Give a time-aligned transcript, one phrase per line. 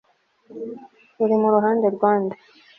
[1.23, 2.35] urimo uruhande rwa nde